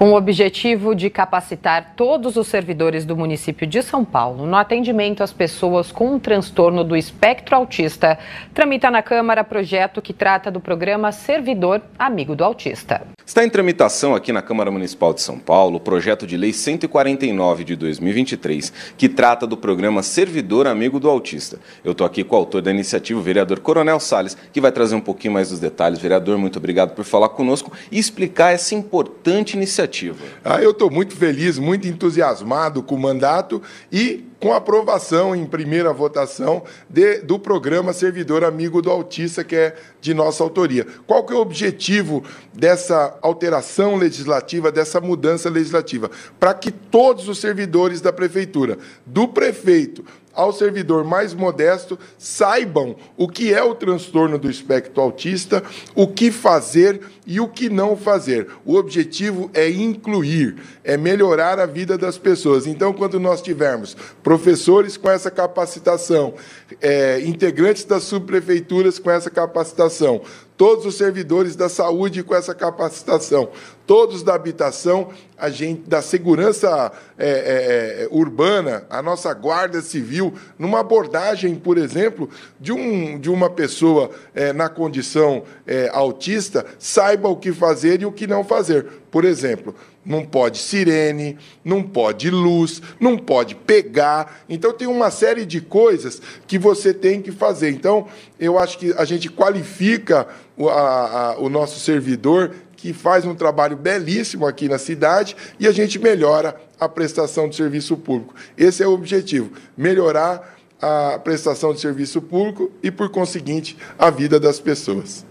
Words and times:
Com 0.00 0.12
o 0.12 0.16
objetivo 0.16 0.94
de 0.94 1.10
capacitar 1.10 1.94
todos 1.96 2.36
os 2.36 2.46
servidores 2.46 3.04
do 3.04 3.16
município 3.16 3.66
de 3.66 3.82
São 3.82 4.04
Paulo 4.04 4.46
no 4.46 4.54
atendimento 4.54 5.24
às 5.24 5.32
pessoas 5.32 5.90
com 5.90 6.14
um 6.14 6.20
transtorno 6.20 6.84
do 6.84 6.96
espectro 6.96 7.56
autista, 7.56 8.16
tramita 8.54 8.92
na 8.92 9.02
Câmara 9.02 9.42
projeto 9.42 10.00
que 10.00 10.12
trata 10.12 10.52
do 10.52 10.60
programa 10.60 11.10
Servidor 11.10 11.82
Amigo 11.98 12.36
do 12.36 12.44
Autista. 12.44 13.08
Está 13.26 13.44
em 13.44 13.50
tramitação 13.50 14.14
aqui 14.14 14.32
na 14.32 14.40
Câmara 14.40 14.70
Municipal 14.70 15.12
de 15.12 15.20
São 15.20 15.36
Paulo 15.36 15.78
o 15.78 15.80
projeto 15.80 16.28
de 16.28 16.36
Lei 16.36 16.52
149 16.52 17.64
de 17.64 17.74
2023, 17.74 18.72
que 18.96 19.08
trata 19.08 19.48
do 19.48 19.56
programa 19.56 20.04
Servidor 20.04 20.68
Amigo 20.68 21.00
do 21.00 21.10
Autista. 21.10 21.58
Eu 21.82 21.90
estou 21.90 22.06
aqui 22.06 22.22
com 22.22 22.36
o 22.36 22.38
autor 22.38 22.62
da 22.62 22.70
iniciativa, 22.70 23.18
o 23.18 23.22
vereador 23.22 23.58
Coronel 23.58 23.98
Sales, 23.98 24.36
que 24.52 24.60
vai 24.60 24.70
trazer 24.70 24.94
um 24.94 25.00
pouquinho 25.00 25.34
mais 25.34 25.50
dos 25.50 25.58
detalhes. 25.58 25.98
Vereador, 25.98 26.38
muito 26.38 26.56
obrigado 26.56 26.94
por 26.94 27.04
falar 27.04 27.30
conosco 27.30 27.72
e 27.90 27.98
explicar 27.98 28.52
essa 28.52 28.76
importante 28.76 29.56
iniciativa 29.56 29.87
iniciativa? 29.88 30.18
Ah, 30.44 30.62
eu 30.62 30.70
estou 30.70 30.90
muito 30.90 31.16
feliz, 31.16 31.58
muito 31.58 31.88
entusiasmado 31.88 32.82
com 32.82 32.94
o 32.94 32.98
mandato 32.98 33.62
e 33.90 34.24
com 34.38 34.52
a 34.52 34.58
aprovação 34.58 35.34
em 35.34 35.44
primeira 35.44 35.92
votação 35.92 36.62
de, 36.88 37.18
do 37.22 37.38
programa 37.38 37.92
Servidor 37.92 38.44
Amigo 38.44 38.80
do 38.80 38.90
Autista, 38.90 39.42
que 39.42 39.56
é 39.56 39.74
de 40.00 40.14
nossa 40.14 40.44
autoria. 40.44 40.86
Qual 41.06 41.24
que 41.24 41.32
é 41.32 41.36
o 41.36 41.40
objetivo 41.40 42.22
dessa 42.54 43.18
alteração 43.20 43.96
legislativa, 43.96 44.70
dessa 44.70 45.00
mudança 45.00 45.50
legislativa? 45.50 46.10
Para 46.38 46.54
que 46.54 46.70
todos 46.70 47.28
os 47.28 47.38
servidores 47.38 48.00
da 48.00 48.12
prefeitura, 48.12 48.78
do 49.04 49.26
prefeito 49.26 50.04
ao 50.38 50.52
servidor 50.52 51.02
mais 51.02 51.34
modesto 51.34 51.98
saibam 52.16 52.94
o 53.16 53.26
que 53.26 53.52
é 53.52 53.60
o 53.60 53.74
transtorno 53.74 54.38
do 54.38 54.48
espectro 54.48 55.02
autista, 55.02 55.64
o 55.96 56.06
que 56.06 56.30
fazer 56.30 57.00
e 57.26 57.40
o 57.40 57.48
que 57.48 57.68
não 57.68 57.96
fazer. 57.96 58.46
O 58.64 58.76
objetivo 58.76 59.50
é 59.52 59.68
incluir, 59.68 60.54
é 60.84 60.96
melhorar 60.96 61.58
a 61.58 61.66
vida 61.66 61.98
das 61.98 62.16
pessoas. 62.16 62.68
Então, 62.68 62.92
quando 62.92 63.18
nós 63.18 63.42
tivermos 63.42 63.96
professores 64.22 64.96
com 64.96 65.10
essa 65.10 65.28
capacitação, 65.28 66.34
é, 66.80 67.20
integrantes 67.22 67.82
das 67.82 68.04
subprefeituras 68.04 69.00
com 69.00 69.10
essa 69.10 69.28
capacitação, 69.28 70.22
todos 70.58 70.84
os 70.84 70.96
servidores 70.96 71.54
da 71.54 71.68
saúde 71.68 72.24
com 72.24 72.34
essa 72.34 72.52
capacitação, 72.52 73.48
todos 73.86 74.24
da 74.24 74.34
habitação, 74.34 75.10
a 75.38 75.48
gente 75.48 75.88
da 75.88 76.02
segurança 76.02 76.90
é, 77.16 77.28
é, 77.28 78.02
é, 78.02 78.08
urbana, 78.10 78.84
a 78.90 79.00
nossa 79.00 79.32
guarda 79.32 79.80
civil, 79.80 80.34
numa 80.58 80.80
abordagem, 80.80 81.54
por 81.54 81.78
exemplo, 81.78 82.28
de, 82.58 82.72
um, 82.72 83.18
de 83.20 83.30
uma 83.30 83.48
pessoa 83.48 84.10
é, 84.34 84.52
na 84.52 84.68
condição 84.68 85.44
é, 85.64 85.88
autista, 85.92 86.66
saiba 86.76 87.28
o 87.28 87.36
que 87.36 87.52
fazer 87.52 88.02
e 88.02 88.06
o 88.06 88.12
que 88.12 88.26
não 88.26 88.42
fazer. 88.42 88.84
Por 89.12 89.24
exemplo, 89.24 89.74
não 90.04 90.24
pode 90.24 90.58
sirene, 90.58 91.38
não 91.64 91.82
pode 91.82 92.30
luz, 92.30 92.82
não 92.98 93.16
pode 93.16 93.54
pegar. 93.54 94.42
Então 94.48 94.72
tem 94.72 94.88
uma 94.88 95.10
série 95.10 95.46
de 95.46 95.60
coisas 95.60 96.20
que 96.46 96.58
você 96.58 96.92
tem 96.92 97.22
que 97.22 97.30
fazer. 97.30 97.70
Então 97.70 98.06
eu 98.40 98.58
acho 98.58 98.78
que 98.78 98.92
a 98.94 99.04
gente 99.04 99.30
qualifica 99.30 100.26
o, 100.58 100.68
a, 100.68 101.32
a, 101.32 101.38
o 101.38 101.48
nosso 101.48 101.80
servidor 101.80 102.54
que 102.76 102.92
faz 102.92 103.24
um 103.24 103.34
trabalho 103.34 103.76
belíssimo 103.76 104.46
aqui 104.46 104.68
na 104.68 104.78
cidade 104.78 105.34
e 105.58 105.66
a 105.66 105.72
gente 105.72 105.98
melhora 105.98 106.54
a 106.78 106.88
prestação 106.88 107.48
de 107.48 107.56
serviço 107.56 107.96
público. 107.96 108.34
Esse 108.56 108.82
é 108.82 108.86
o 108.86 108.92
objetivo: 108.92 109.50
melhorar 109.76 110.56
a 110.80 111.18
prestação 111.18 111.72
de 111.72 111.80
serviço 111.80 112.22
público 112.22 112.70
e, 112.82 112.90
por 112.90 113.08
conseguinte, 113.08 113.76
a 113.98 114.10
vida 114.10 114.38
das 114.38 114.60
pessoas. 114.60 115.26